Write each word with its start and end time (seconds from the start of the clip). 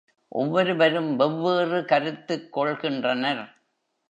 ஒவ்வொருவரும் 0.31 1.19
வெவ் 1.19 1.37
வேறு 1.41 1.85
கருத்துக் 1.85 2.49
கொள்கின்றனர். 2.57 3.43